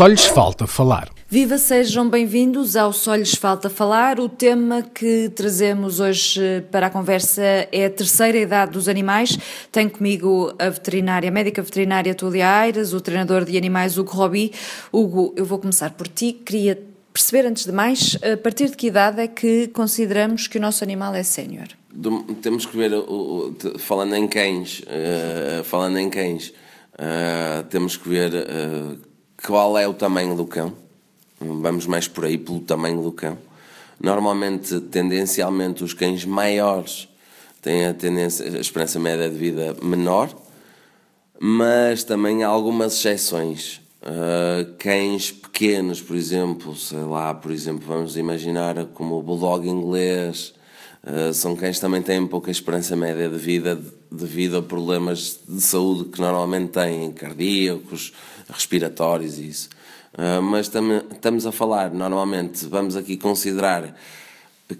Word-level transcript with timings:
Só 0.00 0.06
lhes 0.06 0.24
falta 0.24 0.66
falar. 0.66 1.10
Viva, 1.28 1.58
sejam 1.58 2.08
bem-vindos 2.08 2.74
ao 2.74 2.90
Só 2.90 3.14
lhes 3.14 3.34
falta 3.34 3.68
falar. 3.68 4.18
O 4.18 4.30
tema 4.30 4.80
que 4.80 5.28
trazemos 5.28 6.00
hoje 6.00 6.64
para 6.70 6.86
a 6.86 6.90
conversa 6.90 7.42
é 7.70 7.84
a 7.84 7.90
terceira 7.90 8.38
idade 8.38 8.72
dos 8.72 8.88
animais. 8.88 9.38
Tenho 9.70 9.90
comigo 9.90 10.54
a 10.58 10.70
veterinária, 10.70 11.28
a 11.28 11.30
médica 11.30 11.60
veterinária 11.60 12.14
Túlia 12.14 12.48
Aires, 12.48 12.94
o 12.94 13.00
treinador 13.02 13.44
de 13.44 13.58
animais 13.58 13.98
Hugo 13.98 14.10
Robi. 14.10 14.54
Hugo, 14.90 15.34
eu 15.36 15.44
vou 15.44 15.58
começar 15.58 15.90
por 15.90 16.08
ti. 16.08 16.32
Queria 16.32 16.82
perceber, 17.12 17.46
antes 17.46 17.66
de 17.66 17.72
mais, 17.72 18.16
a 18.22 18.38
partir 18.38 18.70
de 18.70 18.78
que 18.78 18.86
idade 18.86 19.20
é 19.20 19.28
que 19.28 19.68
consideramos 19.68 20.46
que 20.46 20.56
o 20.56 20.60
nosso 20.62 20.82
animal 20.82 21.14
é 21.14 21.22
sénior? 21.22 21.68
Temos 22.40 22.64
que 22.64 22.74
ver, 22.74 22.90
falando 23.78 24.14
em 24.14 24.26
cães, 24.26 24.80
uh, 24.80 25.62
falando 25.62 25.98
em 25.98 26.08
cães, 26.08 26.54
uh, 26.94 27.64
temos 27.68 27.98
que 27.98 28.08
ver 28.08 28.32
uh, 28.32 29.09
qual 29.46 29.76
é 29.78 29.86
o 29.86 29.94
tamanho 29.94 30.34
do 30.34 30.46
cão 30.46 30.74
Vamos 31.40 31.86
mais 31.86 32.06
por 32.06 32.26
aí 32.26 32.36
pelo 32.36 32.60
tamanho 32.60 33.02
do 33.02 33.10
cão. 33.10 33.38
Normalmente, 33.98 34.78
tendencialmente, 34.78 35.82
os 35.82 35.94
cães 35.94 36.22
maiores 36.26 37.08
têm 37.62 37.86
a 37.86 37.94
tendência, 37.94 38.44
a 38.44 38.60
esperança 38.60 38.98
média 38.98 39.28
de 39.28 39.36
vida 39.36 39.74
menor, 39.82 40.28
mas 41.38 42.04
também 42.04 42.44
há 42.44 42.48
algumas 42.48 42.92
exceções. 42.94 43.80
Uh, 44.02 44.74
cães 44.78 45.32
pequenos, 45.32 46.02
por 46.02 46.14
exemplo, 46.14 46.76
sei 46.76 47.00
lá, 47.00 47.32
por 47.32 47.50
exemplo, 47.50 47.86
vamos 47.86 48.18
imaginar 48.18 48.84
como 48.92 49.18
o 49.18 49.22
bulldog 49.22 49.66
inglês, 49.66 50.52
uh, 51.04 51.32
são 51.32 51.56
cães 51.56 51.76
que 51.76 51.80
também 51.80 52.02
têm 52.02 52.26
pouca 52.26 52.50
esperança 52.50 52.94
média 52.94 53.30
de 53.30 53.38
vida 53.38 53.80
devido 54.12 54.58
a 54.58 54.62
problemas 54.62 55.40
de 55.48 55.60
saúde 55.60 56.10
que 56.10 56.20
normalmente 56.20 56.72
têm, 56.72 57.12
cardíacos, 57.12 58.12
respiratórios 58.52 59.38
e 59.38 59.48
isso. 59.48 59.68
Ah, 60.16 60.40
mas 60.40 60.68
tam, 60.68 61.02
estamos 61.12 61.46
a 61.46 61.52
falar, 61.52 61.92
normalmente, 61.92 62.66
vamos 62.66 62.96
aqui 62.96 63.16
considerar 63.16 63.96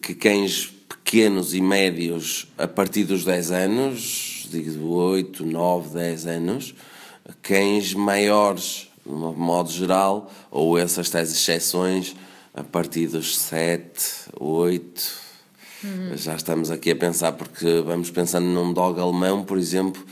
que 0.03 0.15
cães 0.15 0.73
pequenos 0.89 1.55
e 1.55 1.61
médios 1.61 2.49
a 2.59 2.69
partir 2.69 3.05
dos 3.05 3.25
10 3.25 3.51
anos, 3.51 4.49
digo 4.51 4.89
8, 4.89 5.45
9, 5.45 5.95
10 5.95 6.27
anos, 6.27 6.75
cães 7.43 7.95
maiores, 7.95 8.89
de 9.05 9.13
modo 9.13 9.71
geral, 9.71 10.31
ou 10.51 10.79
essas 10.79 11.09
tais 11.11 11.33
exceções, 11.33 12.15
a 12.55 12.63
partir 12.63 13.07
dos 13.07 13.37
7, 13.39 14.31
8. 14.39 15.31
Uhum. 15.83 16.17
Já 16.17 16.35
estamos 16.35 16.71
aqui 16.71 16.91
a 16.91 16.97
pensar, 16.97 17.33
porque 17.33 17.81
vamos 17.81 18.11
pensando 18.11 18.47
num 18.47 18.73
dog 18.73 19.01
alemão, 19.01 19.43
por 19.45 19.59
exemplo, 19.59 20.05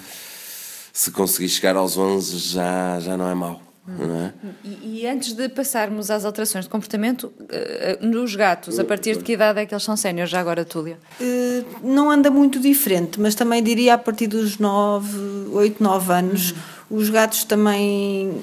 se 0.98 1.12
conseguir 1.12 1.48
chegar 1.48 1.76
aos 1.76 1.96
11 1.96 2.38
já, 2.38 2.98
já 2.98 3.16
não 3.16 3.28
é 3.28 3.34
mau. 3.34 3.62
É? 3.88 4.32
E, 4.64 5.00
e, 5.00 5.06
antes 5.06 5.32
de 5.32 5.48
passarmos 5.48 6.10
às 6.10 6.24
alterações 6.24 6.64
de 6.64 6.70
comportamento, 6.70 7.32
uh, 7.40 8.04
nos 8.04 8.34
gatos, 8.34 8.80
a 8.80 8.84
partir 8.84 9.16
de 9.16 9.22
que 9.22 9.32
idade 9.32 9.60
é 9.60 9.64
que 9.64 9.72
eles 9.72 9.84
são 9.84 9.96
séniores, 9.96 10.28
já 10.28 10.40
agora, 10.40 10.64
Túlia? 10.64 10.98
Uh, 11.20 11.64
não 11.84 12.10
anda 12.10 12.32
muito 12.32 12.58
diferente, 12.58 13.20
mas 13.20 13.36
também 13.36 13.62
diria 13.62 13.94
a 13.94 13.98
partir 13.98 14.26
dos 14.26 14.58
9, 14.58 15.50
8, 15.52 15.80
9 15.80 16.12
anos. 16.12 16.50
Uhum. 16.50 16.98
Os 16.98 17.08
gatos 17.10 17.44
também, 17.44 18.42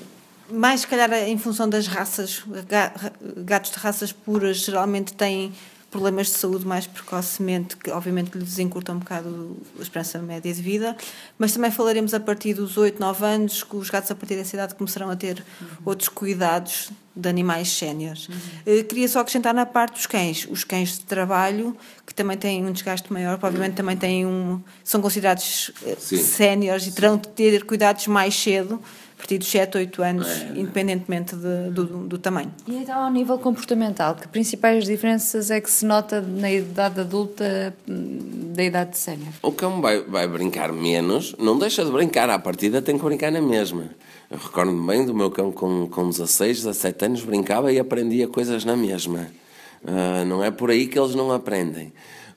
mais 0.49 0.79
se 0.79 0.87
calhar 0.87 1.11
em 1.13 1.37
função 1.37 1.67
das 1.67 1.87
raças, 1.87 2.41
gatos 3.37 3.71
de 3.71 3.77
raças 3.77 4.13
puras 4.13 4.59
geralmente 4.59 5.13
têm 5.13 5.51
problemas 5.95 6.27
de 6.27 6.33
saúde 6.33 6.67
mais 6.67 6.85
precocemente, 6.85 7.77
que 7.77 7.89
obviamente 7.89 8.37
lhes 8.37 8.59
encurta 8.59 8.91
um 8.91 8.99
bocado 8.99 9.55
a 9.79 9.81
esperança 9.81 10.19
média 10.19 10.53
de 10.53 10.61
vida, 10.61 10.93
mas 11.39 11.53
também 11.53 11.71
falaremos 11.71 12.13
a 12.13 12.19
partir 12.19 12.53
dos 12.53 12.77
8, 12.77 12.99
9 12.99 13.25
anos, 13.25 13.63
que 13.63 13.77
os 13.77 13.89
gatos 13.89 14.11
a 14.11 14.15
partir 14.15 14.35
dessa 14.35 14.57
idade 14.57 14.75
começarão 14.75 15.09
a 15.09 15.15
ter 15.15 15.41
uhum. 15.61 15.67
outros 15.85 16.09
cuidados 16.09 16.91
de 17.15 17.29
animais 17.29 17.69
séniores. 17.69 18.27
Uhum. 18.27 18.35
Uh, 18.79 18.83
queria 18.83 19.07
só 19.07 19.21
acrescentar 19.21 19.53
na 19.53 19.65
parte 19.65 19.93
dos 19.93 20.05
cães, 20.05 20.45
os 20.51 20.65
cães 20.65 20.99
de 20.99 21.05
trabalho, 21.05 21.77
que 22.05 22.13
também 22.13 22.37
têm 22.37 22.65
um 22.65 22.73
desgaste 22.73 23.13
maior, 23.13 23.39
obviamente 23.41 23.75
também 23.75 23.95
têm 23.95 24.25
um, 24.25 24.61
são 24.83 25.01
considerados 25.01 25.71
uh, 25.81 26.17
séniores 26.17 26.87
e 26.87 26.91
terão 26.91 27.15
de 27.15 27.29
ter 27.29 27.63
cuidados 27.63 28.05
mais 28.07 28.35
cedo, 28.35 28.81
a 29.15 29.17
partir 29.17 29.37
dos 29.37 29.47
7, 29.47 29.77
8 29.77 30.03
anos, 30.03 30.27
é. 30.27 30.51
independentemente 30.55 31.35
de, 31.35 31.69
do, 31.71 31.85
do, 31.85 32.17
tamanho. 32.17 32.51
E 32.67 32.75
então, 32.75 32.99
ao 33.01 33.09
nível 33.09 33.39
comportamental, 33.39 34.13
que 34.13 34.27
principais 34.27 34.85
diferenças 34.85 35.49
é 35.49 35.61
que 35.61 35.71
se 35.71 35.85
nota 35.85 36.21
na 36.21 36.51
idade 36.51 36.99
adulta 36.99 37.73
da 37.87 38.63
idade 38.63 38.91
de 38.91 38.97
sénior? 38.97 39.29
O 39.41 39.53
cão 39.53 39.81
vai, 39.81 40.01
vai 40.01 40.27
brincar 40.27 40.71
menos, 40.73 41.33
não 41.39 41.57
deixa 41.57 41.85
de 41.85 41.91
brincar, 41.91 42.29
à 42.29 42.37
partida 42.37 42.81
tem 42.81 42.97
que 42.97 43.03
brincar 43.03 43.31
na 43.31 43.41
mesma. 43.41 43.89
Eu 44.29 44.37
recordo-me 44.37 44.85
bem 44.85 45.05
do 45.05 45.13
meu 45.13 45.31
cão 45.31 45.51
com, 45.51 45.87
com 45.87 46.09
16, 46.09 46.63
17 46.63 47.05
anos, 47.05 47.23
brincava 47.23 47.71
e 47.71 47.79
aprendia 47.79 48.27
coisas 48.27 48.65
na 48.65 48.75
mesma. 48.75 49.27
Uh, 49.81 50.25
não 50.25 50.43
é 50.43 50.51
por 50.51 50.71
aí 50.71 50.87
que 50.87 50.99
eles 50.99 51.15
não 51.15 51.31
aprendem 51.31 51.93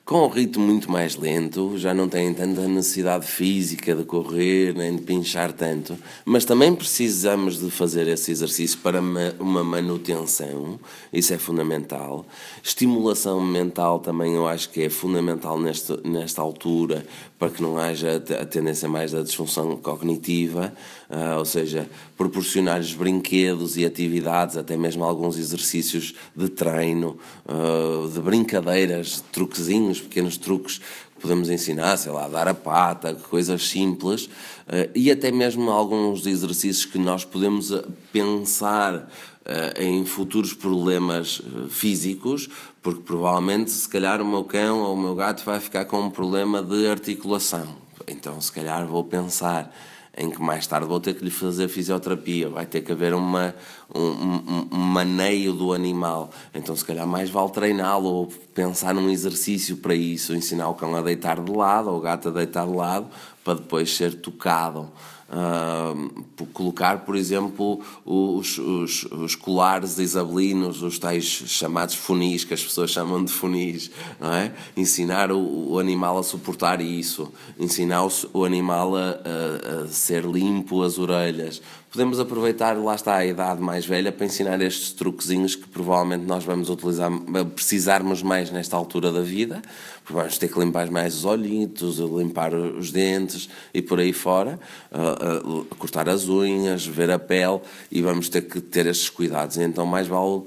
com 0.09 0.25
um 0.25 0.27
ritmo 0.27 0.65
muito 0.65 0.91
mais 0.91 1.15
lento, 1.15 1.77
já 1.77 1.93
não 1.93 2.09
têm 2.09 2.33
tanta 2.33 2.67
necessidade 2.67 3.27
física 3.27 3.93
de 3.93 4.03
correr 4.03 4.73
nem 4.73 4.95
de 4.95 5.03
pinchar 5.03 5.53
tanto, 5.53 5.95
mas 6.25 6.43
também 6.45 6.73
precisamos 6.73 7.59
de 7.59 7.69
fazer 7.69 8.07
esse 8.07 8.31
exercício 8.31 8.79
para 8.79 8.99
uma 8.99 9.63
manutenção, 9.63 10.79
isso 11.13 11.31
é 11.31 11.37
fundamental. 11.37 12.25
Estimulação 12.63 13.39
mental 13.39 13.99
também 13.99 14.33
eu 14.33 14.47
acho 14.47 14.71
que 14.71 14.81
é 14.81 14.89
fundamental 14.89 15.59
neste, 15.59 15.95
nesta 16.03 16.41
altura, 16.41 17.05
para 17.39 17.49
que 17.49 17.63
não 17.63 17.77
haja 17.77 18.17
a 18.17 18.45
tendência 18.45 18.89
mais 18.89 19.13
da 19.13 19.21
disfunção 19.21 19.77
cognitiva, 19.77 20.73
uh, 21.09 21.37
ou 21.37 21.45
seja, 21.45 21.89
proporcionar-lhes 22.17 22.93
brinquedos 22.93 23.77
e 23.77 23.85
atividades, 23.85 24.57
até 24.57 24.75
mesmo 24.75 25.05
alguns 25.05 25.37
exercícios 25.39 26.13
de 26.35 26.49
treino, 26.49 27.17
uh, 27.45 28.09
de 28.09 28.19
brincadeiras, 28.19 29.23
truquezinhos 29.31 30.01
pequenos 30.01 30.37
truques 30.37 30.79
que 30.79 30.83
podemos 31.19 31.49
ensinar, 31.49 31.97
sei 31.97 32.11
lá, 32.11 32.27
dar 32.27 32.47
a 32.47 32.53
pata, 32.53 33.13
coisas 33.13 33.67
simples, 33.67 34.25
uh, 34.25 34.89
e 34.95 35.11
até 35.11 35.31
mesmo 35.31 35.69
alguns 35.69 36.25
exercícios 36.25 36.85
que 36.85 36.97
nós 36.97 37.23
podemos 37.25 37.71
eh, 37.71 37.83
pensar 38.11 38.95
uh, 38.95 39.81
em 39.81 40.05
futuros 40.05 40.53
problemas 40.53 41.41
físicos, 41.69 42.49
porque 42.81 43.01
provavelmente, 43.01 43.71
se 43.71 43.87
calhar, 43.87 44.21
o 44.21 44.25
meu 44.25 44.43
cão 44.43 44.79
ou 44.79 44.93
o 44.93 44.97
meu 44.97 45.15
gato 45.15 45.43
vai 45.43 45.59
ficar 45.59 45.85
com 45.85 46.01
um 46.01 46.09
problema 46.09 46.63
de 46.63 46.87
articulação. 46.87 47.67
Então, 48.07 48.39
se 48.41 48.51
calhar, 48.51 48.85
vou 48.87 49.03
pensar 49.03 49.73
em 50.19 50.29
que 50.29 50.41
mais 50.41 50.67
tarde 50.67 50.85
vou 50.85 50.99
ter 50.99 51.13
que 51.13 51.23
lhe 51.23 51.31
fazer 51.31 51.69
fisioterapia, 51.69 52.49
vai 52.49 52.65
ter 52.65 52.81
que 52.81 52.91
haver 52.91 53.13
uma, 53.13 53.55
um, 53.95 54.01
um, 54.01 54.67
um 54.73 54.77
maneio 54.77 55.53
do 55.53 55.71
animal. 55.71 56.29
Então, 56.53 56.75
se 56.75 56.83
calhar, 56.83 57.07
mais 57.07 57.29
vale 57.29 57.49
treiná-lo 57.51 58.09
ou 58.09 58.27
pensar 58.53 58.93
num 58.93 59.09
exercício 59.09 59.77
para 59.77 59.95
isso, 59.95 60.35
ensinar 60.35 60.67
o 60.67 60.73
cão 60.73 60.93
a 60.93 61.01
deitar 61.01 61.39
de 61.39 61.49
lado 61.49 61.89
ou 61.89 61.97
o 61.97 62.01
gato 62.01 62.27
a 62.27 62.31
deitar 62.31 62.67
de 62.67 62.75
lado 62.75 63.07
para 63.45 63.53
depois 63.53 63.95
ser 63.95 64.13
tocado. 64.15 64.91
Uh, 65.31 66.45
colocar, 66.53 67.05
por 67.05 67.15
exemplo, 67.15 67.81
os, 68.03 68.57
os, 68.57 69.03
os, 69.03 69.35
colares 69.35 69.99
isabelinos, 69.99 70.81
os 70.81 70.97
tais 70.97 71.23
chamados 71.23 71.93
funis, 71.93 72.43
que 72.43 72.53
as 72.55 72.63
pessoas 72.63 72.89
chamam 72.89 73.23
de 73.23 73.31
funis, 73.31 73.91
não 74.19 74.33
é? 74.33 74.51
Ensinar 74.75 75.31
o, 75.31 75.73
o 75.73 75.77
animal 75.77 76.17
a 76.17 76.23
suportar 76.23 76.81
isso, 76.81 77.31
ensinar 77.59 78.03
o, 78.03 78.11
o 78.33 78.43
animal 78.43 78.95
a, 78.95 79.01
a, 79.01 79.83
a, 79.83 79.87
ser 79.87 80.25
limpo 80.25 80.81
as 80.81 80.97
orelhas. 80.97 81.61
Podemos 81.91 82.19
aproveitar, 82.19 82.77
lá 82.77 82.93
está, 82.93 83.15
a 83.15 83.25
idade 83.25 83.59
mais 83.59 83.83
velha 83.83 84.11
para 84.11 84.23
ensinar 84.23 84.61
estes 84.61 84.91
truquezinhos 84.91 85.55
que 85.55 85.67
provavelmente 85.67 86.23
nós 86.23 86.43
vamos 86.43 86.69
utilizar, 86.69 87.09
precisarmos 87.55 88.21
mais 88.21 88.51
nesta 88.51 88.77
altura 88.77 89.11
da 89.11 89.21
vida, 89.21 89.59
vamos 90.07 90.37
ter 90.37 90.49
que 90.49 90.59
limpar 90.59 90.91
mais 90.91 91.15
os 91.15 91.25
olhitos, 91.25 91.97
limpar 91.97 92.53
os 92.53 92.91
dentes 92.91 93.49
e 93.73 93.81
por 93.81 93.99
aí 93.99 94.13
fora, 94.13 94.59
uh, 94.91 95.61
uh, 95.61 95.65
cortar 95.79 96.07
as 96.07 96.29
unhas, 96.29 96.85
ver 96.85 97.09
a 97.09 97.17
pele 97.17 97.59
e 97.91 98.03
vamos 98.03 98.29
ter 98.29 98.43
que 98.43 98.61
ter 98.61 98.85
estes 98.85 99.09
cuidados. 99.09 99.57
Então, 99.57 99.83
mais 99.83 100.05
vale 100.05 100.43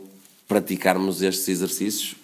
praticarmos 0.46 1.22
estes 1.22 1.48
exercícios 1.48 2.21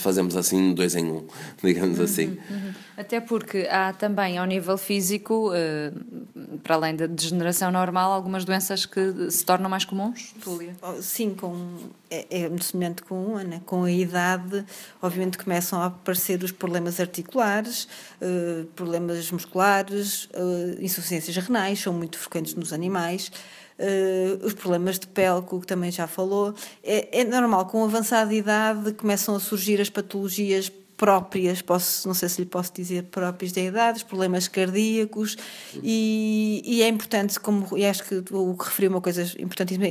fazemos 0.00 0.36
assim 0.36 0.72
dois 0.72 0.94
em 0.94 1.04
um, 1.04 1.26
digamos 1.62 1.98
uhum, 1.98 2.04
assim. 2.04 2.38
Uhum. 2.50 2.74
Até 2.96 3.20
porque 3.20 3.68
há 3.70 3.92
também 3.92 4.38
ao 4.38 4.46
nível 4.46 4.76
físico, 4.76 5.50
uh, 5.50 6.58
para 6.58 6.74
além 6.74 6.96
da 6.96 7.06
degeneração 7.06 7.70
normal, 7.70 8.12
algumas 8.12 8.44
doenças 8.44 8.86
que 8.86 9.30
se 9.30 9.44
tornam 9.44 9.70
mais 9.70 9.84
comuns, 9.84 10.34
Túlia? 10.42 10.76
Oh, 10.82 11.00
sim, 11.00 11.34
com, 11.34 11.76
é, 12.10 12.42
é 12.42 12.48
muito 12.48 12.64
semelhante 12.64 13.02
com 13.02 13.22
uma, 13.22 13.44
né? 13.44 13.60
com 13.64 13.84
a 13.84 13.92
idade, 13.92 14.64
obviamente 15.00 15.38
começam 15.38 15.80
a 15.80 15.86
aparecer 15.86 16.42
os 16.42 16.50
problemas 16.50 16.98
articulares, 16.98 17.86
uh, 18.20 18.64
problemas 18.74 19.30
musculares, 19.30 20.24
uh, 20.26 20.80
insuficiências 20.80 21.36
renais, 21.36 21.80
são 21.80 21.92
muito 21.92 22.18
frequentes 22.18 22.54
nos 22.54 22.72
animais, 22.72 23.30
uh, 23.78 24.46
os 24.46 24.54
problemas 24.54 24.98
de 24.98 25.06
pele, 25.06 25.42
que 25.42 25.66
também 25.66 25.90
já 25.90 26.06
falou. 26.06 26.54
É, 26.82 27.20
é 27.20 27.24
normal, 27.24 27.66
com 27.66 27.84
avançada 27.84 28.34
idade 28.34 28.92
começam 28.92 29.36
a 29.36 29.40
surgir 29.40 29.80
as 29.80 29.88
patologias 29.90 30.70
próprias, 30.98 31.62
posso, 31.62 32.08
não 32.08 32.14
sei 32.14 32.28
se 32.28 32.40
lhe 32.40 32.46
posso 32.46 32.72
dizer 32.74 33.04
próprias 33.04 33.52
da 33.52 33.60
idade, 33.60 33.98
os 33.98 34.02
problemas 34.02 34.48
cardíacos 34.48 35.36
e, 35.80 36.60
e, 36.64 36.82
é 36.82 36.88
importante, 36.88 37.38
como 37.38 37.78
e 37.78 37.86
acho 37.86 38.02
que 38.02 38.16
o 38.32 38.54
que 38.54 38.64
referiu 38.64 38.90
uma 38.90 39.00
coisa 39.00 39.22
importantíssima, 39.38 39.86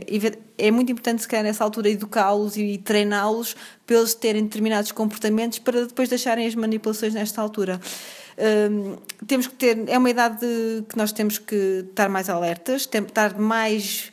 é 0.58 0.70
muito 0.70 0.92
importante 0.92 1.22
se 1.22 1.28
calhar 1.28 1.46
nessa 1.46 1.64
altura 1.64 1.90
educá-los 1.90 2.58
e 2.58 2.78
treiná-los 2.78 3.56
para 3.86 3.96
eles 3.96 4.14
terem 4.14 4.44
determinados 4.44 4.92
comportamentos 4.92 5.60
para 5.60 5.86
depois 5.86 6.10
deixarem 6.10 6.46
as 6.46 6.56
manipulações 6.56 7.14
nesta 7.14 7.42
altura. 7.42 7.80
Temos 9.26 9.48
que 9.48 9.56
ter, 9.56 9.90
é 9.90 9.98
uma 9.98 10.10
idade 10.10 10.46
que 10.88 10.96
nós 10.96 11.12
temos 11.12 11.38
que 11.38 11.86
estar 11.90 12.08
mais 12.08 12.30
alertas, 12.30 12.86
que 12.86 12.98
estar 12.98 13.38
mais 13.38 14.12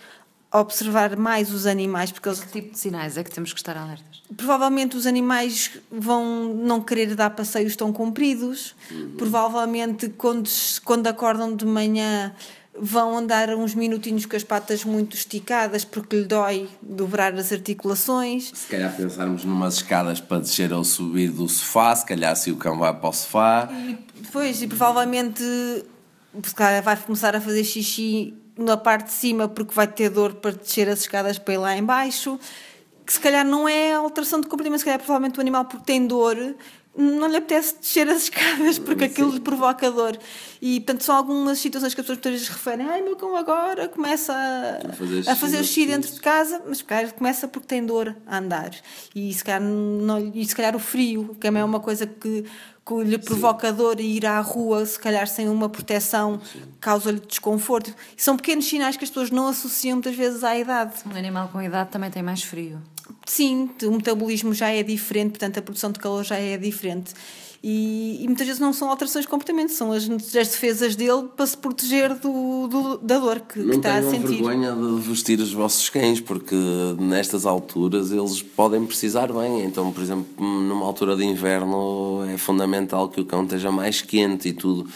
observar 0.61 1.17
mais 1.17 1.53
os 1.53 1.67
animais 1.67 2.13
porque 2.13 2.29
eles... 2.29 2.41
Que 2.41 2.61
tipo 2.61 2.73
de 2.73 2.79
sinais 2.79 3.19
é 3.19 3.25
que 3.25 3.31
temos 3.31 3.53
que 3.53 3.59
estar 3.59 3.77
alertas? 3.77 4.23
Provavelmente 4.37 4.97
os 4.97 5.07
animais 5.07 5.73
vão 5.91 6.55
não 6.55 6.81
querer 6.81 7.15
dar 7.15 7.31
passeios 7.31 7.75
tão 7.75 7.93
compridos, 7.93 8.75
uhum. 8.91 9.15
provavelmente 9.19 10.09
quando, 10.11 10.49
quando 10.85 11.09
acordam 11.09 11.55
de 11.55 11.67
manhã 11.67 12.33
vão 12.79 13.17
andar 13.17 13.51
uns 13.51 13.75
minutinhos 13.75 14.27
com 14.27 14.37
as 14.37 14.43
patas 14.43 14.85
muito 14.85 15.17
esticadas 15.17 15.85
porque 15.85 16.17
lhe 16.17 16.25
dói 16.25 16.69
dobrar 16.83 17.33
as 17.35 17.53
articulações. 17.53 18.51
Se 18.55 18.67
calhar 18.67 18.95
pensarmos 18.97 19.45
numas 19.45 19.75
escadas 19.75 20.21
para 20.21 20.41
descer 20.41 20.73
ou 20.73 20.83
subir 20.83 21.31
do 21.31 21.49
sofá, 21.49 21.95
se 21.95 22.05
calhar 22.05 22.35
se 22.37 22.51
o 22.51 22.57
cão 22.57 22.79
vai 22.79 22.93
para 22.93 23.09
o 23.09 23.13
sofá. 23.13 23.69
E, 23.73 23.99
pois, 24.33 24.61
e 24.61 24.67
provavelmente 24.67 25.43
se 26.43 26.55
calhar 26.55 26.83
vai 26.83 26.97
começar 26.97 27.37
a 27.37 27.41
fazer 27.41 27.63
xixi 27.63 28.35
na 28.59 28.77
parte 28.77 29.07
de 29.07 29.13
cima 29.13 29.49
porque 29.49 29.75
vai 29.75 29.87
ter 29.87 30.11
dor 30.11 30.35
para 30.35 30.53
descer 30.53 30.89
as 30.89 31.01
escadas 31.01 31.39
para 31.39 31.55
ir 31.55 31.59
lá 31.59 31.77
embaixo 31.77 32.39
que 33.07 33.13
se 33.13 33.21
calhar 33.21 33.45
não 33.45 33.69
é 33.69 33.93
alteração 33.93 34.41
de 34.41 34.49
comportamento, 34.49 34.79
se 34.79 34.85
calhar 34.85 34.99
é 34.99 35.03
provavelmente 35.03 35.39
o 35.39 35.41
animal 35.41 35.67
porque 35.67 35.85
tem 35.85 36.07
dor 36.07 36.37
não 36.97 37.27
lhe 37.29 37.37
apetece 37.37 37.77
descer 37.81 38.09
as 38.09 38.25
escadas 38.25 38.79
porque 38.79 39.07
Sim. 39.07 39.11
aquilo 39.11 39.33
lhe 39.33 39.41
provoca 39.41 39.91
dor. 39.91 40.19
E, 40.63 40.81
portanto, 40.81 41.03
são 41.03 41.17
algumas 41.17 41.59
situações 41.59 41.95
que 41.95 42.01
as 42.01 42.07
pessoas 42.07 42.19
muitas 42.19 42.33
vezes 42.33 42.49
referem. 42.49 42.87
Ai, 42.87 43.03
meu 43.03 43.17
cão 43.17 43.37
agora 43.37 43.89
começa 43.89 44.33
a, 44.33 44.91
a 44.91 44.93
fazer, 44.93 45.29
a 45.29 45.37
fazer 45.37 45.65
xixi 45.65 45.87
dentro 45.87 46.13
de 46.13 46.21
casa, 46.21 46.63
mas 46.67 46.83
calhar 46.83 47.13
começa 47.13 47.49
porque 47.49 47.67
tem 47.67 47.85
dor 47.85 48.17
a 48.27 48.39
andar. 48.39 48.71
E 49.15 49.33
se 49.35 49.43
calhar, 49.43 49.61
não, 49.61 50.19
e 50.35 50.45
se 50.45 50.55
calhar 50.55 50.75
o 50.77 50.79
frio, 50.79 51.37
que 51.41 51.47
é 51.47 51.65
uma 51.65 51.81
coisa 51.81 52.07
que 52.07 52.45
que 52.87 53.03
lhe 53.03 53.17
provoca 53.17 53.71
Sim. 53.71 53.77
dor 53.77 53.99
e 53.99 54.17
ir 54.17 54.27
à 54.27 54.39
rua, 54.41 54.85
se 54.85 54.99
calhar 54.99 55.27
sem 55.27 55.49
uma 55.49 55.71
proteção, 55.71 56.39
causa-lhe 56.79 57.19
desconforto. 57.19 57.95
E 58.17 58.23
são 58.23 58.37
pequenos 58.37 58.67
sinais 58.67 58.97
que 58.97 59.05
as 59.05 59.11
pessoas 59.11 59.31
não 59.31 59.49
associam 59.49 59.97
muitas 59.97 60.15
vezes 60.15 60.45
à 60.45 60.57
idade. 60.57 60.93
Um 61.07 61.17
animal 61.17 61.49
com 61.49 61.63
idade 61.63 61.91
também 61.91 62.11
tem 62.11 62.23
mais 62.23 62.43
frio. 62.43 62.79
Sim, 63.27 63.71
o 63.83 63.93
metabolismo 63.93 64.53
já 64.55 64.69
é 64.69 64.83
diferente, 64.83 65.31
portanto 65.31 65.59
a 65.59 65.63
produção 65.63 65.91
de 65.91 65.99
calor 65.99 66.25
já 66.25 66.37
é 66.37 66.57
diferente. 66.57 67.13
E, 67.67 68.23
e, 68.23 68.27
muitas 68.27 68.47
vezes 68.47 68.61
não 68.61 68.75
são 68.75 68.91
alterações 68.91 69.25
de 69.25 69.31
comportamento, 69.31 69.71
são 69.71 69.91
as, 69.91 70.07
as 70.11 70.49
defesas 70.49 70.95
dele 70.95 71.29
para 71.35 71.47
se 71.47 71.57
proteger 71.57 72.15
do, 72.15 72.69
do 72.69 72.99
da 72.99 73.19
dor 73.19 73.41
que, 73.41 73.59
não 73.59 73.71
que 73.71 73.77
está 73.77 73.97
a 73.97 74.03
sentir. 74.03 74.43
Não 74.43 74.49
vergonha 74.49 74.73
de 74.75 75.01
vestir 75.01 75.41
os 75.41 75.51
vossos 75.51 75.89
cães, 75.89 76.21
porque 76.21 76.55
nestas 76.99 77.47
alturas 77.47 78.13
eles 78.13 78.43
podem 78.43 78.85
precisar 78.85 79.33
bem. 79.33 79.65
Então, 79.65 79.91
por 79.91 80.03
exemplo, 80.03 80.27
numa 80.39 80.85
altura 80.85 81.17
de 81.17 81.25
inverno 81.25 82.23
é 82.29 82.37
fundamental 82.37 83.09
que 83.09 83.23
o 83.23 83.25
cão 83.25 83.45
esteja 83.45 83.73
mais 83.73 84.03
quente 84.03 84.51
e 84.51 84.53
tudo. 84.53 84.87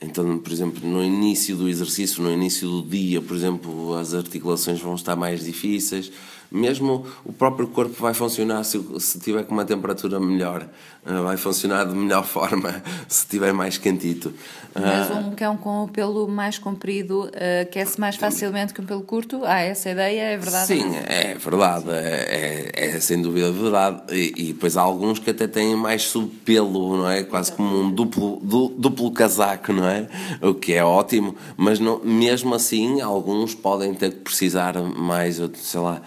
Então, 0.00 0.38
por 0.38 0.50
exemplo, 0.50 0.88
no 0.88 1.04
início 1.04 1.54
do 1.54 1.68
exercício, 1.68 2.22
no 2.22 2.32
início 2.32 2.66
do 2.70 2.82
dia, 2.82 3.20
por 3.20 3.36
exemplo, 3.36 3.94
as 3.98 4.14
articulações 4.14 4.80
vão 4.80 4.94
estar 4.94 5.14
mais 5.14 5.44
difíceis 5.44 6.10
mesmo 6.54 7.04
o 7.24 7.32
próprio 7.32 7.66
corpo 7.66 7.94
vai 8.00 8.14
funcionar 8.14 8.62
se, 8.62 8.80
se 9.00 9.18
tiver 9.18 9.44
com 9.44 9.52
uma 9.52 9.64
temperatura 9.64 10.20
melhor, 10.20 10.66
uh, 11.04 11.22
vai 11.24 11.36
funcionar 11.36 11.84
de 11.84 11.94
melhor 11.94 12.22
forma 12.24 12.82
se 13.08 13.26
tiver 13.26 13.52
mais 13.52 13.76
quentito. 13.76 14.28
Uh, 14.74 14.80
Mas 14.80 15.10
um 15.10 15.34
cão 15.34 15.56
com 15.56 15.84
o 15.84 15.88
pelo 15.88 16.28
mais 16.28 16.56
comprido 16.58 17.24
uh, 17.24 17.62
aquece 17.62 18.00
mais 18.00 18.16
facilmente 18.16 18.72
que 18.72 18.80
um 18.80 18.84
pelo 18.84 19.02
curto? 19.02 19.42
Ah, 19.44 19.60
essa 19.60 19.90
ideia 19.90 20.22
é 20.22 20.36
verdade? 20.36 20.66
Sim, 20.66 20.94
é 21.06 21.34
verdade, 21.34 21.90
é, 21.90 22.70
é, 22.74 22.86
é 22.96 23.00
sem 23.00 23.20
dúvida 23.20 23.50
verdade. 23.50 24.02
E, 24.12 24.32
e, 24.36 24.52
depois 24.52 24.76
há 24.76 24.82
alguns 24.82 25.18
que 25.18 25.30
até 25.30 25.48
têm 25.48 25.74
mais 25.74 26.02
subpelo, 26.02 26.98
não 26.98 27.10
é? 27.10 27.24
Quase 27.24 27.52
como 27.52 27.80
um 27.80 27.90
duplo, 27.90 28.38
du, 28.42 28.68
duplo 28.78 29.10
casaco, 29.10 29.72
não 29.72 29.88
é? 29.88 30.06
O 30.40 30.54
que 30.54 30.72
é 30.72 30.84
ótimo, 30.84 31.34
mas 31.56 31.80
não, 31.80 32.00
mesmo 32.04 32.54
assim 32.54 33.00
alguns 33.00 33.54
podem 33.54 33.92
ter 33.94 34.12
que 34.12 34.20
precisar 34.20 34.74
mais, 34.80 35.40
sei 35.54 35.80
lá, 35.80 36.00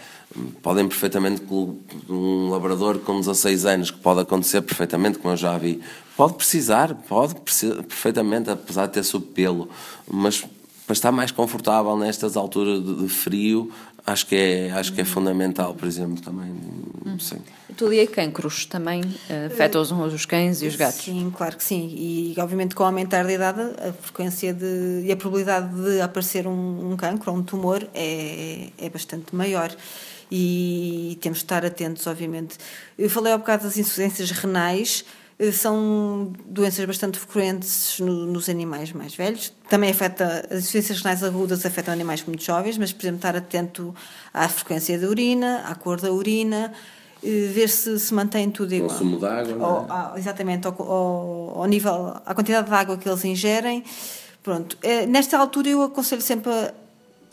podem 0.62 0.88
perfeitamente, 0.88 1.42
um 2.10 2.50
labrador 2.50 3.00
com 3.00 3.20
16 3.20 3.66
anos, 3.66 3.92
que 3.92 4.00
pode 4.00 4.22
acontecer 4.22 4.62
perfeitamente, 4.62 5.18
como 5.18 5.34
eu 5.34 5.38
já 5.38 5.58
vi, 5.58 5.82
pode 6.16 6.34
precisar, 6.34 6.94
pode 6.94 7.36
perfeitamente, 7.36 8.50
apesar 8.50 8.88
de 8.88 8.94
ter 8.94 9.04
subpelo, 9.04 9.70
mas 10.10 10.44
para 10.88 10.94
estar 10.94 11.12
mais 11.12 11.32
confortável 11.32 11.98
nestas 11.98 12.38
alturas 12.38 12.82
de, 12.82 13.10
frio, 13.10 13.70
acho 14.06 14.26
que 14.26 14.36
é, 14.36 14.72
acho 14.72 14.94
que 14.94 15.02
é 15.02 15.06
fundamental, 15.06 15.74
por 15.74 15.86
exemplo, 15.86 16.22
também. 16.22 16.50
Hum. 17.06 17.20
Sim. 17.20 17.40
Tu 17.76 17.92
e 17.92 18.08
cancros 18.08 18.66
também 18.66 19.02
uh, 19.02 19.48
afetam 19.48 19.82
os, 19.82 19.92
os 19.92 20.26
cães 20.26 20.62
e 20.62 20.68
os 20.68 20.78
gatos? 20.78 21.04
Sim, 21.04 21.32
claro 21.36 21.58
que 21.58 21.64
sim. 21.64 21.94
E 21.98 22.34
obviamente 22.40 22.74
com 22.74 22.84
o 22.84 22.86
aumentar 22.86 23.26
da 23.26 23.34
idade, 23.34 23.60
a 23.62 23.92
frequência 23.92 24.54
de, 24.54 25.04
e 25.06 25.12
a 25.12 25.18
probabilidade 25.18 25.76
de 25.76 26.00
aparecer 26.00 26.48
um, 26.48 26.92
um 26.92 26.96
cancro 26.96 27.32
ou 27.32 27.38
um 27.38 27.44
tumor 27.44 27.86
é, 27.94 28.70
é 28.78 28.90
bastante 28.90 29.36
maior 29.36 29.76
e 30.32 31.18
temos 31.22 31.40
de 31.40 31.46
estar 31.46 31.66
atentos, 31.66 32.06
obviamente. 32.08 32.58
Eu 32.98 33.10
falei 33.10 33.34
há 33.34 33.38
bocado 33.38 33.64
das 33.64 33.78
insuficiências 33.78 34.32
renais, 34.32 35.06
eh, 35.40 35.52
são 35.52 36.34
doenças 36.46 36.86
bastante 36.86 37.20
frequentes 37.20 38.00
no, 38.00 38.26
nos 38.26 38.50
animais 38.50 38.92
mais 38.92 39.16
velhos. 39.16 39.54
Também 39.70 39.90
afeta, 39.90 40.46
as 40.50 40.60
insuficiências 40.60 41.02
renais 41.02 41.24
agudas 41.24 41.66
afetam 41.66 41.94
animais 41.94 42.24
muito 42.24 42.44
jovens, 42.44 42.78
mas, 42.78 42.92
por 42.92 43.04
exemplo, 43.04 43.18
estar 43.18 43.36
atento 43.36 43.96
à 44.34 44.48
frequência 44.50 44.98
da 45.00 45.08
urina, 45.08 45.64
à 45.66 45.76
cor 45.76 46.02
da 46.02 46.12
urina, 46.12 46.74
eh, 47.24 47.50
ver 47.54 47.70
se 47.70 48.00
se 48.00 48.14
mantém 48.14 48.50
tudo 48.50 48.74
igual. 48.74 48.90
Consumo 48.90 49.20
de 49.20 49.26
água, 49.26 50.14
é? 50.16 50.20
exatamente, 50.20 50.68
ao, 50.68 50.82
ao, 50.82 51.62
ao, 51.62 51.66
nível, 51.66 52.16
à 52.26 52.34
quantidade 52.34 52.68
de 52.68 52.74
água 52.74 52.98
que 52.98 53.08
eles 53.08 53.24
ingerem. 53.24 53.84
Pronto, 54.44 54.78
eh, 54.82 55.06
nesta 55.06 55.38
altura 55.38 55.70
eu 55.70 55.84
aconselho 55.84 56.22
sempre 56.22 56.52
a 56.52 56.74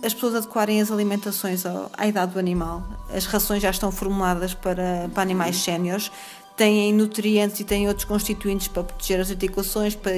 as 0.05 0.13
pessoas 0.13 0.35
adequarem 0.35 0.81
as 0.81 0.91
alimentações 0.91 1.65
à 1.97 2.07
idade 2.07 2.33
do 2.33 2.39
animal. 2.39 2.83
As 3.13 3.25
rações 3.25 3.63
já 3.63 3.71
estão 3.71 3.91
formuladas 3.91 4.53
para, 4.53 5.09
para 5.15 5.23
animais 5.23 5.57
séniores, 5.57 6.13
têm 6.57 6.93
nutrientes 6.93 7.59
e 7.61 7.65
têm 7.65 7.89
outros 7.89 8.05
constituintes 8.05 8.69
para 8.69 8.85
proteger 8.85 9.21
as 9.21 9.31
articulações, 9.31 9.95
para, 9.95 10.13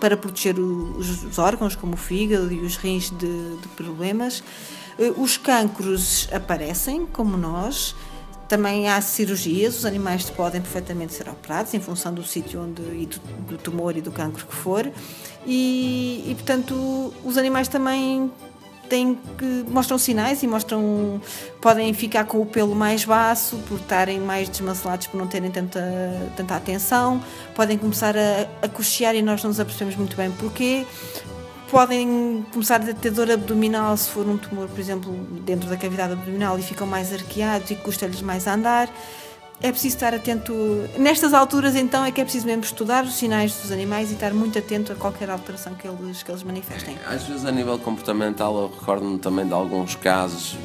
para 0.00 0.16
proteger 0.16 0.58
os, 0.58 1.24
os 1.24 1.38
órgãos, 1.38 1.76
como 1.76 1.94
o 1.94 1.96
fígado 1.96 2.52
e 2.52 2.58
os 2.58 2.76
rins 2.76 3.10
de, 3.10 3.56
de 3.56 3.68
problemas. 3.76 4.42
Eh, 4.98 5.12
os 5.16 5.36
cancros 5.36 6.28
aparecem, 6.32 7.06
como 7.06 7.36
nós. 7.36 7.94
Também 8.48 8.88
há 8.88 9.00
cirurgias, 9.00 9.78
os 9.78 9.84
animais 9.84 10.28
podem 10.28 10.60
perfeitamente 10.60 11.14
ser 11.14 11.28
operados 11.28 11.72
em 11.72 11.78
função 11.78 12.12
do 12.12 12.24
sítio 12.24 12.60
onde 12.60 12.82
e 12.82 13.06
do, 13.06 13.20
do 13.46 13.58
tumor 13.58 13.96
e 13.96 14.00
do 14.00 14.10
cancro 14.10 14.44
que 14.44 14.54
for. 14.54 14.90
E, 15.46 16.24
e 16.26 16.34
portanto, 16.34 17.14
os 17.24 17.38
animais 17.38 17.68
também 17.68 18.28
têm 18.90 19.16
que 19.38 19.64
mostram 19.68 19.96
sinais 19.96 20.42
e 20.42 20.46
mostram 20.46 21.20
podem 21.60 21.94
ficar 21.94 22.24
com 22.24 22.42
o 22.42 22.46
pelo 22.46 22.74
mais 22.74 23.04
baço 23.04 23.56
por 23.68 23.78
estarem 23.78 24.18
mais 24.18 24.48
desmacelados 24.48 25.06
por 25.06 25.16
não 25.16 25.28
terem 25.28 25.50
tanta 25.50 25.80
tanta 26.36 26.56
atenção. 26.56 27.22
Podem 27.54 27.78
começar 27.78 28.14
a, 28.16 28.48
a 28.60 28.68
cochear 28.68 29.14
e 29.14 29.22
nós 29.22 29.42
não 29.42 29.48
nos 29.48 29.60
apercebemos 29.60 29.96
muito 29.96 30.16
bem 30.16 30.30
porquê. 30.32 30.84
Podem 31.70 32.44
começar 32.52 32.80
a 32.80 32.92
ter 32.92 33.12
dor 33.12 33.30
abdominal 33.30 33.96
se 33.96 34.10
for 34.10 34.28
um 34.28 34.36
tumor 34.36 34.68
por 34.68 34.80
exemplo 34.80 35.12
dentro 35.46 35.70
da 35.70 35.76
cavidade 35.76 36.14
abdominal 36.14 36.58
e 36.58 36.62
ficam 36.62 36.86
mais 36.86 37.12
arqueados 37.12 37.70
e 37.70 37.76
custa-lhes 37.76 38.20
mais 38.20 38.48
a 38.48 38.54
andar 38.54 38.92
é 39.62 39.70
preciso 39.70 39.96
estar 39.96 40.14
atento. 40.14 40.52
Nestas 40.98 41.34
alturas, 41.34 41.76
então, 41.76 42.04
é 42.04 42.10
que 42.10 42.20
é 42.20 42.24
preciso 42.24 42.46
mesmo 42.46 42.62
estudar 42.62 43.04
os 43.04 43.14
sinais 43.14 43.54
dos 43.56 43.70
animais 43.70 44.10
e 44.10 44.14
estar 44.14 44.32
muito 44.32 44.58
atento 44.58 44.92
a 44.92 44.94
qualquer 44.94 45.28
alteração 45.30 45.74
que 45.74 45.86
eles, 45.86 46.22
que 46.22 46.30
eles 46.30 46.42
manifestem. 46.42 46.96
Às 47.06 47.24
vezes, 47.24 47.44
a 47.44 47.52
nível 47.52 47.78
comportamental, 47.78 48.56
eu 48.56 48.68
recordo-me 48.68 49.18
também 49.18 49.46
de 49.46 49.52
alguns 49.52 49.94
casos, 49.94 50.56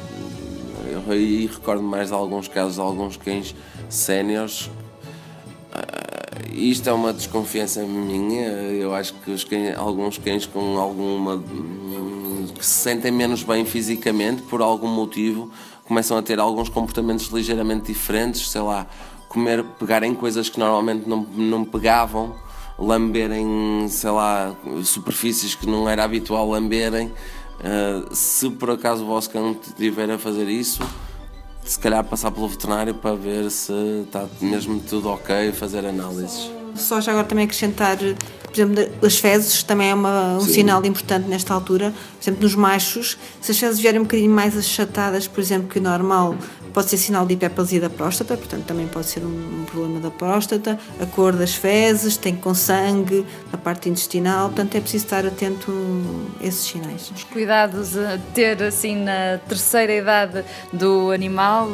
eu 0.90 1.02
recordo 1.06 1.82
mais 1.82 2.08
de 2.08 2.14
alguns 2.14 2.48
casos 2.48 2.76
de 2.76 2.80
alguns 2.80 3.16
cães 3.16 3.54
séniores. 3.88 4.70
Uh, 5.72 6.54
isto 6.54 6.88
é 6.88 6.92
uma 6.92 7.12
desconfiança 7.12 7.82
minha. 7.82 8.48
Eu 8.48 8.94
acho 8.94 9.12
que 9.12 9.44
cães, 9.44 9.76
alguns 9.76 10.16
cães 10.16 10.46
com 10.46 10.78
alguma. 10.78 11.42
que 12.54 12.64
se 12.64 12.82
sentem 12.82 13.12
menos 13.12 13.42
bem 13.42 13.64
fisicamente, 13.66 14.42
por 14.42 14.62
algum 14.62 14.88
motivo 14.88 15.50
começam 15.86 16.16
a 16.16 16.22
ter 16.22 16.38
alguns 16.38 16.68
comportamentos 16.68 17.26
ligeiramente 17.26 17.86
diferentes, 17.92 18.50
sei 18.50 18.60
lá, 18.60 18.86
comer, 19.28 19.62
pegarem 19.78 20.14
coisas 20.14 20.48
que 20.48 20.58
normalmente 20.58 21.08
não, 21.08 21.22
não 21.22 21.64
pegavam, 21.64 22.34
lamberem, 22.78 23.86
sei 23.88 24.10
lá, 24.10 24.54
superfícies 24.84 25.54
que 25.54 25.66
não 25.66 25.88
era 25.88 26.04
habitual 26.04 26.48
lamberem. 26.48 27.12
Uh, 27.58 28.14
se 28.14 28.50
por 28.50 28.70
acaso 28.70 29.04
o 29.04 29.06
vosso 29.06 29.30
cão 29.30 29.56
estiver 29.62 30.10
a 30.10 30.18
fazer 30.18 30.48
isso, 30.48 30.82
se 31.64 31.78
calhar 31.78 32.04
passar 32.04 32.30
pelo 32.30 32.48
veterinário 32.48 32.94
para 32.94 33.16
ver 33.16 33.50
se 33.50 33.72
está 34.04 34.26
mesmo 34.40 34.78
tudo 34.80 35.08
ok, 35.08 35.52
fazer 35.52 35.86
análises. 35.86 36.55
Só 36.76 37.00
já 37.00 37.12
agora 37.12 37.26
também 37.26 37.44
acrescentar, 37.44 37.96
por 37.96 38.52
exemplo, 38.54 39.06
as 39.06 39.18
fezes 39.18 39.62
também 39.62 39.90
é 39.90 39.94
uma, 39.94 40.36
um 40.36 40.40
Sim. 40.40 40.52
sinal 40.52 40.84
importante 40.84 41.28
nesta 41.28 41.52
altura. 41.52 41.92
Por 42.18 42.22
exemplo, 42.22 42.42
nos 42.42 42.54
machos, 42.54 43.18
se 43.40 43.52
as 43.52 43.58
fezes 43.58 43.80
vierem 43.80 44.00
um 44.00 44.04
bocadinho 44.04 44.30
mais 44.30 44.56
achatadas, 44.56 45.26
por 45.26 45.40
exemplo, 45.40 45.68
que 45.68 45.78
o 45.78 45.82
normal, 45.82 46.34
pode 46.76 46.90
ser 46.90 46.98
sinal 46.98 47.24
de 47.24 47.32
hiperplasia 47.32 47.80
da 47.80 47.88
próstata, 47.88 48.36
portanto 48.36 48.66
também 48.66 48.86
pode 48.86 49.06
ser 49.06 49.24
um, 49.24 49.28
um, 49.28 49.64
problema 49.64 49.98
da 49.98 50.10
próstata. 50.10 50.78
A 51.00 51.06
cor 51.06 51.32
das 51.32 51.54
fezes, 51.54 52.18
tem 52.18 52.36
com 52.36 52.52
sangue, 52.52 53.24
a 53.50 53.56
parte 53.56 53.88
intestinal, 53.88 54.48
portanto 54.48 54.74
é 54.74 54.80
preciso 54.82 55.06
estar 55.06 55.24
atento 55.24 55.72
a 56.38 56.44
esses 56.46 56.66
sinais. 56.66 57.10
Os 57.16 57.24
cuidados 57.24 57.96
a 57.96 58.18
ter 58.34 58.62
assim 58.62 58.94
na 58.94 59.38
terceira 59.48 59.94
idade 59.94 60.44
do 60.70 61.10
animal, 61.12 61.66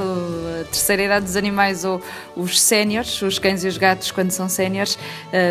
a 0.61 0.65
terceira 0.67 1.03
idade 1.03 1.27
dos 1.27 1.35
animais 1.35 1.85
ou 1.85 2.01
os 2.37 2.61
séniores, 2.61 3.21
os 3.23 3.41
cães 3.41 3.65
e 3.65 3.67
os 3.67 3.77
gatos 3.77 4.13
quando 4.13 4.31
são 4.31 4.49
séniores, 4.49 4.97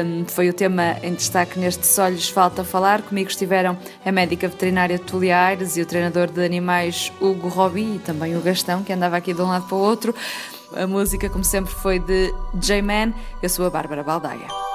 um, 0.06 0.24
foi 0.28 0.48
o 0.48 0.54
tema 0.54 0.96
em 1.04 1.14
destaque 1.14 1.60
neste 1.60 1.86
Só 1.86 2.08
lhes 2.08 2.30
falta 2.30 2.64
falar. 2.64 3.02
Comigo 3.02 3.30
estiveram 3.30 3.78
a 4.06 4.12
médica 4.14 4.48
veterinária 4.48 4.98
Tulia 4.98 5.38
Aires 5.38 5.76
e 5.76 5.82
o 5.82 5.86
treinador 5.86 6.32
de 6.32 6.42
animais 6.42 7.12
Hugo 7.20 7.50
Robi 7.50 7.96
e 7.96 8.00
também 8.00 8.38
o 8.38 8.40
Gastão, 8.40 8.82
que 8.82 8.94
andava 8.94 9.18
aqui 9.18 9.34
de 9.42 9.48
um 9.48 9.52
lado 9.52 9.66
para 9.68 9.76
o 9.76 9.80
outro. 9.80 10.16
A 10.76 10.88
música, 10.88 11.30
como 11.30 11.44
sempre, 11.44 11.74
foi 11.74 12.00
de 12.00 12.34
J-Man. 12.54 13.14
Eu 13.42 13.50
sou 13.50 13.66
a 13.66 13.70
Bárbara 13.70 14.04
Baldaia. 14.04 14.71